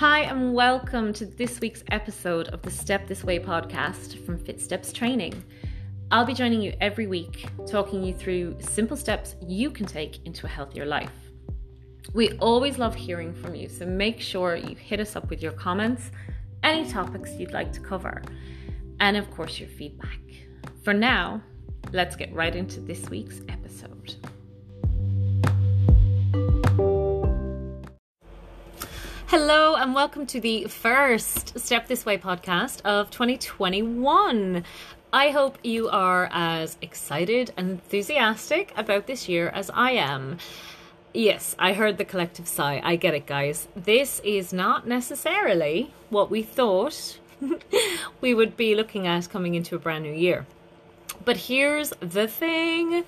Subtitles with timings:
[0.00, 4.94] Hi, and welcome to this week's episode of the Step This Way podcast from FitSteps
[4.94, 5.44] Training.
[6.10, 10.46] I'll be joining you every week, talking you through simple steps you can take into
[10.46, 11.12] a healthier life.
[12.14, 15.52] We always love hearing from you, so make sure you hit us up with your
[15.52, 16.10] comments,
[16.62, 18.22] any topics you'd like to cover,
[19.00, 20.22] and of course, your feedback.
[20.82, 21.42] For now,
[21.92, 23.99] let's get right into this week's episode.
[29.30, 34.64] Hello, and welcome to the first Step This Way podcast of 2021.
[35.12, 40.38] I hope you are as excited and enthusiastic about this year as I am.
[41.14, 42.80] Yes, I heard the collective sigh.
[42.82, 43.68] I get it, guys.
[43.76, 47.20] This is not necessarily what we thought
[48.20, 50.44] we would be looking at coming into a brand new year.
[51.24, 53.04] But here's the thing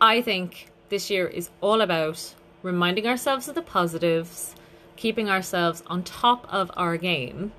[0.00, 2.34] I think this year is all about
[2.64, 4.56] reminding ourselves of the positives
[5.00, 7.50] keeping ourselves on top of our game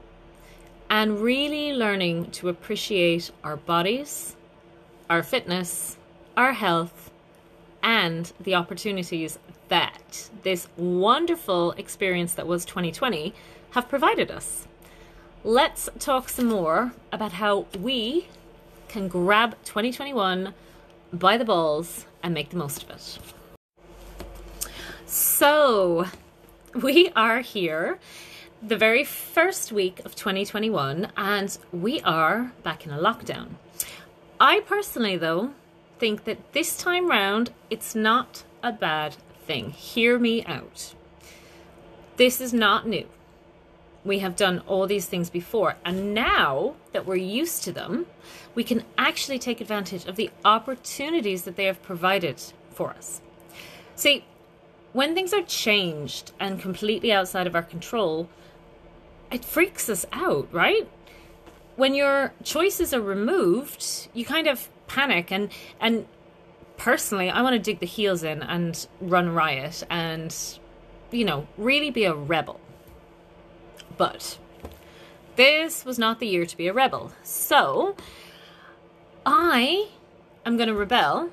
[0.91, 4.35] and really learning to appreciate our bodies,
[5.09, 5.97] our fitness,
[6.37, 7.09] our health,
[7.81, 13.33] and the opportunities that this wonderful experience that was 2020
[13.71, 14.67] have provided us.
[15.43, 18.27] Let's talk some more about how we
[18.87, 20.53] can grab 2021
[21.11, 23.19] by the balls and make the most of it.
[25.07, 26.05] So,
[26.73, 27.99] we are here
[28.61, 33.49] the very first week of 2021 and we are back in a lockdown.
[34.39, 35.53] I personally, though,
[35.99, 39.71] think that this time round it's not a bad thing.
[39.71, 40.93] Hear me out.
[42.17, 43.07] This is not new.
[44.03, 48.07] We have done all these things before, and now that we're used to them,
[48.55, 52.41] we can actually take advantage of the opportunities that they have provided
[52.71, 53.21] for us.
[53.95, 54.25] See,
[54.93, 58.29] when things are changed and completely outside of our control,
[59.31, 60.89] it freaks us out, right?
[61.75, 65.49] When your choices are removed, you kind of panic and
[65.79, 66.05] and
[66.77, 70.35] personally, I want to dig the heels in and run riot and
[71.11, 72.59] you know, really be a rebel.
[73.97, 74.37] But
[75.35, 77.11] this was not the year to be a rebel.
[77.23, 77.95] So,
[79.25, 79.89] I
[80.45, 81.29] am going to rebel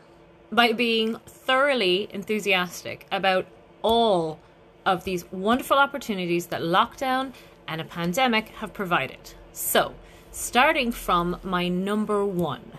[0.51, 3.47] by being thoroughly enthusiastic about
[3.83, 4.39] all
[4.87, 7.33] of these wonderful opportunities that lockdown
[7.67, 9.35] and a pandemic have provided.
[9.53, 9.95] So,
[10.31, 12.73] starting from my number one.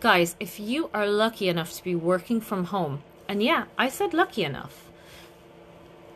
[0.00, 4.14] Guys, if you are lucky enough to be working from home, and yeah, I said
[4.14, 4.90] lucky enough,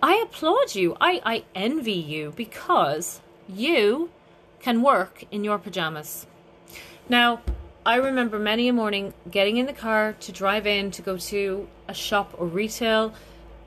[0.02, 0.96] I applaud you.
[1.00, 4.10] I, I envy you because you
[4.60, 6.26] can work in your pajamas.
[7.08, 7.40] Now,
[7.86, 11.68] I remember many a morning getting in the car to drive in to go to
[11.86, 13.14] a shop or retail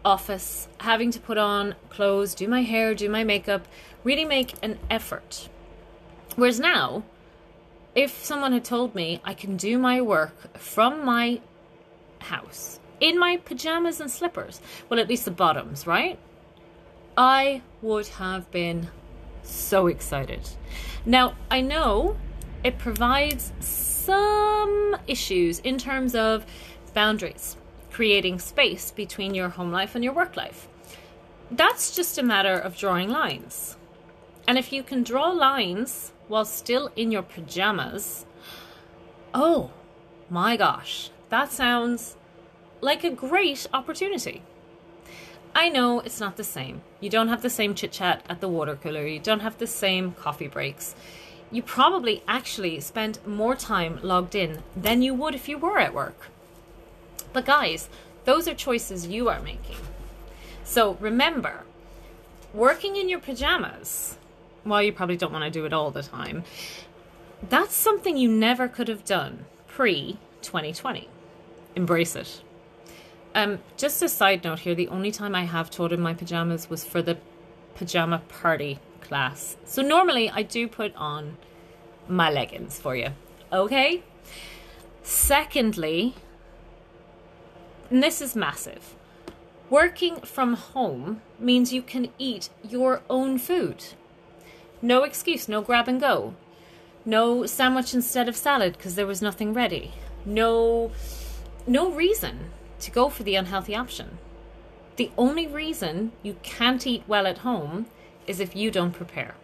[0.03, 3.65] office, having to put on clothes, do my hair, do my makeup,
[4.03, 5.47] really make an effort.
[6.35, 7.03] Whereas now,
[7.95, 11.39] if someone had told me I can do my work from my
[12.19, 14.59] house in my pajamas and slippers,
[14.89, 16.19] well, at least the bottoms, right?
[17.17, 18.89] I would have been
[19.43, 20.41] so excited.
[21.05, 22.17] Now, I know
[22.65, 23.53] it provides
[24.09, 26.43] some issues in terms of
[26.95, 27.55] boundaries,
[27.91, 30.67] creating space between your home life and your work life.
[31.51, 33.77] That's just a matter of drawing lines.
[34.47, 38.25] And if you can draw lines while still in your pajamas,
[39.31, 39.69] oh
[40.27, 42.17] my gosh, that sounds
[42.81, 44.41] like a great opportunity.
[45.53, 46.81] I know it's not the same.
[46.99, 49.67] You don't have the same chit chat at the water cooler, you don't have the
[49.67, 50.95] same coffee breaks
[51.51, 55.93] you probably actually spend more time logged in than you would if you were at
[55.93, 56.27] work.
[57.33, 57.89] But guys,
[58.25, 59.77] those are choices you are making.
[60.63, 61.63] So remember,
[62.53, 64.17] working in your pajamas,
[64.63, 66.43] while you probably don't want to do it all the time,
[67.47, 71.07] that's something you never could have done pre 2020.
[71.75, 72.41] Embrace it.
[73.33, 76.69] Um, just a side note here the only time I have taught in my pajamas
[76.69, 77.17] was for the
[77.75, 79.57] pajama party class.
[79.65, 81.37] So normally I do put on
[82.07, 83.09] my leggings for you.
[83.51, 84.03] Okay?
[85.03, 86.15] Secondly,
[87.89, 88.95] and this is massive.
[89.69, 93.83] Working from home means you can eat your own food.
[94.81, 96.35] No excuse, no grab and go.
[97.05, 99.93] No sandwich instead of salad because there was nothing ready.
[100.25, 100.91] No
[101.67, 104.17] no reason to go for the unhealthy option.
[104.95, 107.85] The only reason you can't eat well at home
[108.29, 109.35] is if you don't prepare.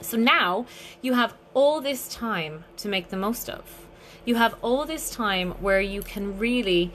[0.00, 0.66] So now
[1.00, 3.86] you have all this time to make the most of.
[4.24, 6.90] You have all this time where you can really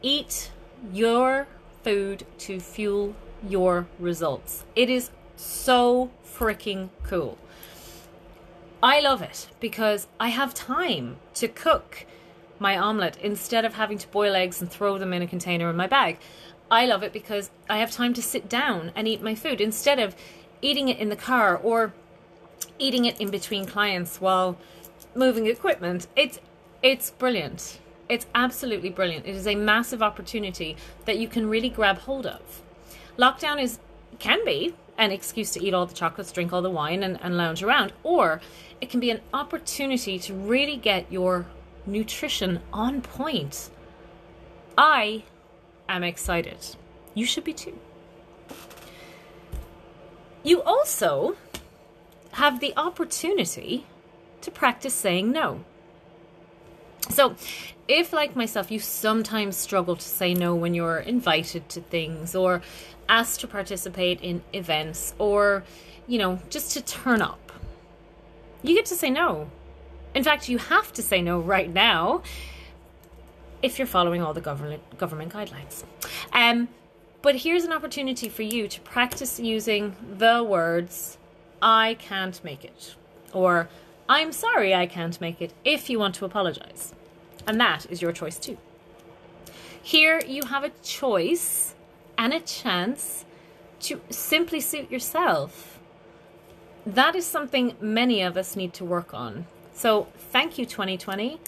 [0.00, 0.50] eat
[0.92, 1.46] your
[1.84, 3.14] food to fuel
[3.46, 4.64] your results.
[4.74, 7.36] It is so freaking cool.
[8.82, 12.06] I love it because I have time to cook
[12.58, 15.76] my omelette instead of having to boil eggs and throw them in a container in
[15.76, 16.18] my bag.
[16.70, 19.98] I love it because I have time to sit down and eat my food instead
[19.98, 20.16] of
[20.62, 21.92] eating it in the car or
[22.78, 24.56] eating it in between clients while
[25.14, 26.06] moving equipment.
[26.16, 26.38] It's
[26.82, 27.78] it's brilliant.
[28.08, 29.26] It's absolutely brilliant.
[29.26, 32.62] It is a massive opportunity that you can really grab hold of.
[33.16, 33.78] Lockdown is
[34.18, 37.36] can be an excuse to eat all the chocolates, drink all the wine, and, and
[37.36, 38.40] lounge around, or
[38.80, 41.46] it can be an opportunity to really get your
[41.86, 43.70] nutrition on point.
[44.76, 45.24] I
[45.96, 46.58] am excited.
[47.14, 47.78] You should be too.
[50.42, 51.36] You also
[52.32, 53.86] have the opportunity
[54.40, 55.64] to practice saying no.
[57.10, 57.36] So,
[57.88, 62.62] if, like myself, you sometimes struggle to say no when you're invited to things or
[63.08, 65.64] asked to participate in events or,
[66.06, 67.52] you know, just to turn up,
[68.62, 69.50] you get to say no.
[70.14, 72.22] In fact, you have to say no right now
[73.62, 75.84] if you're following all the government government guidelines.
[76.32, 76.68] Um,
[77.22, 81.18] but here's an opportunity for you to practice using the words
[81.62, 82.96] I can't make it
[83.32, 83.68] or
[84.08, 86.92] I'm sorry I can't make it if you want to apologize.
[87.46, 88.58] And that is your choice too.
[89.82, 91.74] Here you have a choice
[92.18, 93.24] and a chance
[93.80, 95.78] to simply suit yourself.
[96.86, 99.46] That is something many of us need to work on.
[99.74, 101.40] So, thank you, 2020.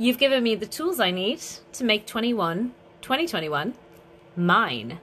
[0.00, 1.42] You've given me the tools I need
[1.74, 3.74] to make 21, 2021
[4.34, 4.98] mine.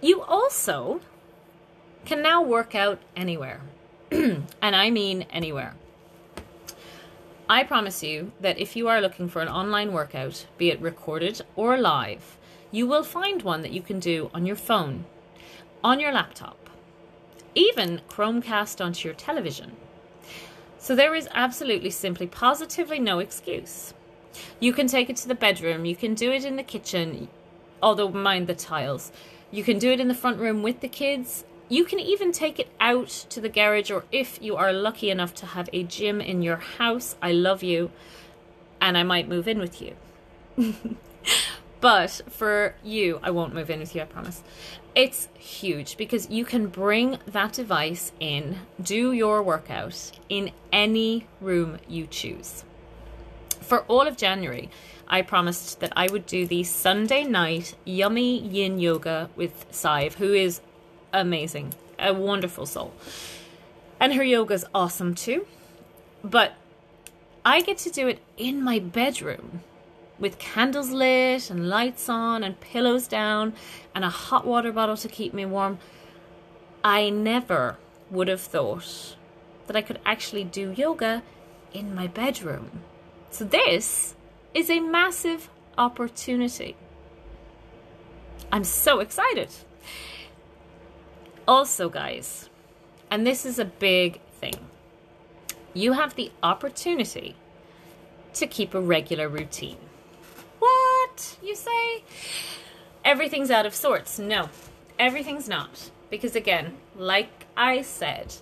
[0.00, 1.02] You also
[2.06, 3.60] can now work out anywhere.
[4.10, 5.74] and I mean anywhere.
[7.50, 11.42] I promise you that if you are looking for an online workout, be it recorded
[11.54, 12.38] or live,
[12.70, 15.04] you will find one that you can do on your phone,
[15.84, 16.70] on your laptop,
[17.54, 19.76] even Chromecast onto your television.
[20.86, 23.92] So there is absolutely simply positively no excuse.
[24.60, 27.26] You can take it to the bedroom, you can do it in the kitchen,
[27.82, 29.10] although mind the tiles.
[29.50, 32.60] You can do it in the front room with the kids, you can even take
[32.60, 36.20] it out to the garage, or if you are lucky enough to have a gym
[36.20, 37.90] in your house, I love you,
[38.80, 39.96] and I might move in with you.
[41.80, 44.40] but for you, I won't move in with you, I promise.
[44.96, 51.76] It's huge because you can bring that device in, do your workout in any room
[51.86, 52.64] you choose.
[53.60, 54.70] For all of January,
[55.06, 60.32] I promised that I would do the Sunday night yummy yin yoga with Sive, who
[60.32, 60.62] is
[61.12, 61.74] amazing.
[61.98, 62.94] A wonderful soul.
[64.00, 65.46] And her yoga is awesome too.
[66.24, 66.54] But
[67.44, 69.60] I get to do it in my bedroom
[70.18, 73.52] with candles lit and lights on and pillows down
[73.94, 75.78] and a hot water bottle to keep me warm.
[76.82, 77.76] I never
[78.10, 79.16] would have thought
[79.66, 81.22] that I could actually do yoga
[81.72, 82.82] in my bedroom.
[83.30, 84.14] So, this
[84.54, 86.76] is a massive opportunity.
[88.50, 89.50] I'm so excited.
[91.46, 92.48] Also, guys,
[93.10, 94.54] and this is a big thing,
[95.74, 97.36] you have the opportunity
[98.34, 99.78] to keep a regular routine.
[101.16, 101.38] What?
[101.42, 102.04] You say?
[103.02, 104.18] Everything's out of sorts.
[104.18, 104.50] No,
[104.98, 105.90] everything's not.
[106.10, 108.34] Because again, like I said,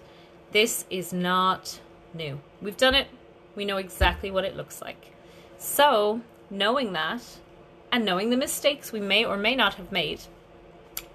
[0.50, 1.78] this is not
[2.12, 2.40] new.
[2.60, 3.06] We've done it,
[3.54, 5.12] we know exactly what it looks like.
[5.56, 7.22] So, knowing that,
[7.92, 10.22] and knowing the mistakes we may or may not have made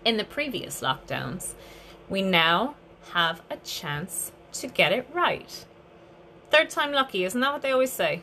[0.05, 1.55] in the previous lockdowns,
[2.07, 2.75] we now
[3.11, 5.65] have a chance to get it right.
[6.51, 8.21] Third time lucky, isn't that what they always say?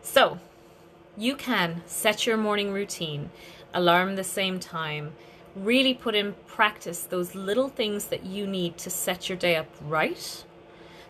[0.00, 0.38] So,
[1.16, 3.30] you can set your morning routine,
[3.74, 5.12] alarm the same time,
[5.54, 9.68] really put in practice those little things that you need to set your day up
[9.80, 10.44] right.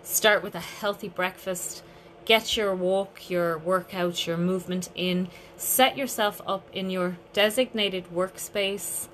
[0.02, 1.82] Start with a healthy breakfast,
[2.24, 9.08] get your walk, your workout, your movement in, set yourself up in your designated workspace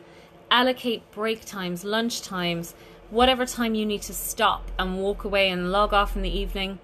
[0.51, 2.75] allocate break times, lunch times,
[3.11, 6.79] whatever time you need to stop and walk away and log off in the evening,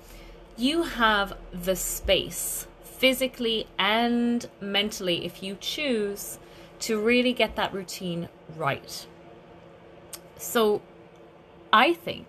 [0.56, 2.66] you have the space
[3.04, 6.38] physically and mentally, if you choose,
[6.80, 9.06] to really get that routine right.
[10.38, 10.80] So
[11.70, 12.26] I think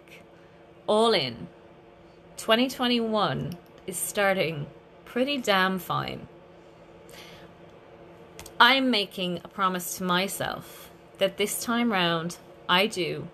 [0.85, 1.47] all in
[2.35, 4.67] 2021 is starting
[5.05, 6.27] pretty damn fine.
[8.59, 12.35] I'm making a promise to myself that this time round
[12.67, 13.29] I do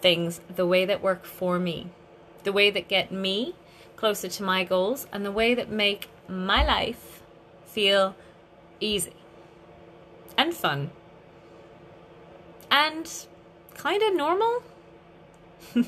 [0.00, 1.90] things the way that work for me,
[2.44, 3.54] the way that get me
[4.00, 7.22] closer to my goals, and the way that make my life
[7.66, 8.16] feel
[8.80, 9.12] easy
[10.36, 10.90] and fun
[12.70, 13.26] and
[13.74, 14.62] kind of normal.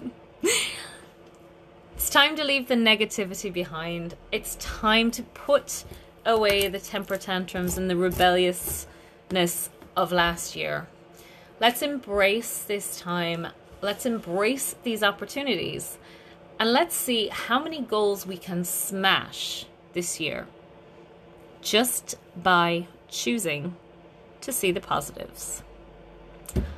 [1.95, 4.15] it's time to leave the negativity behind.
[4.31, 5.85] It's time to put
[6.27, 10.87] away the temper tantrums and the rebelliousness of last year.
[11.61, 13.49] Let's embrace this time.
[13.81, 15.99] Let's embrace these opportunities.
[16.63, 20.47] And let's see how many goals we can smash this year
[21.61, 23.75] just by choosing
[24.43, 25.65] to see the positives.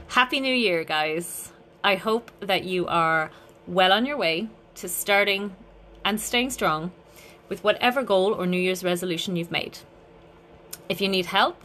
[0.08, 1.52] Happy New Year, guys.
[1.84, 3.30] I hope that you are
[3.66, 5.54] well on your way to starting
[6.02, 6.90] and staying strong
[7.50, 9.80] with whatever goal or New Year's resolution you've made.
[10.88, 11.62] If you need help,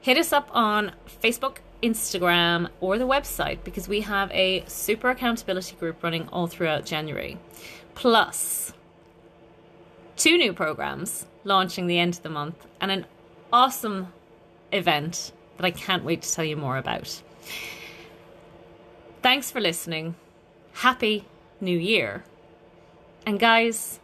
[0.00, 0.90] hit us up on
[1.22, 6.84] Facebook, Instagram, or the website because we have a super accountability group running all throughout
[6.84, 7.38] January.
[7.94, 8.72] Plus,
[10.16, 13.06] two new programs launching the end of the month and an
[13.52, 14.12] awesome
[14.72, 17.22] event that I can't wait to tell you more about.
[19.22, 20.14] Thanks for listening.
[20.74, 21.24] Happy
[21.60, 22.24] New Year.
[23.26, 24.00] And guys,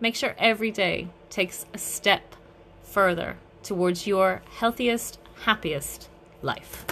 [0.00, 2.34] make sure every day takes a step
[2.82, 6.08] further towards your healthiest, happiest
[6.42, 6.84] life.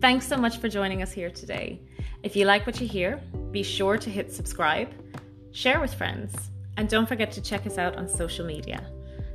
[0.00, 1.80] Thanks so much for joining us here today.
[2.22, 4.90] If you like what you hear, be sure to hit subscribe,
[5.52, 6.34] share with friends,
[6.76, 8.86] and don't forget to check us out on social media.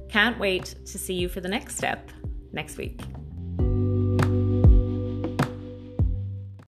[0.07, 2.11] Can't wait to see you for the next step
[2.51, 2.99] next week.